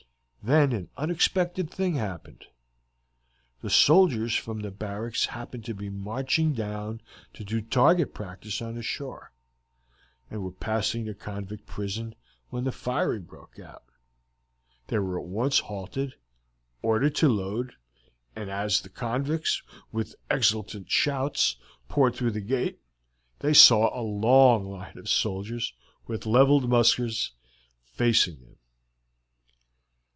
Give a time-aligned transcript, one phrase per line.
[0.43, 2.47] Then an unexpected thing occurred.
[3.61, 7.01] The soldiers from the barracks happened to be marching down
[7.35, 9.33] to do target practice on the shore,
[10.31, 12.15] and were passing the convict prison
[12.49, 13.83] when the firing broke out.
[14.87, 16.21] They were at once halted, and
[16.81, 17.75] ordered to load,
[18.35, 19.61] and as the convicts,
[19.91, 21.55] with exultant shouts,
[21.87, 22.79] poured through the gate
[23.41, 25.71] they saw a long line of soldiers,
[26.07, 27.33] with leveled muskets,
[27.93, 28.47] facing them.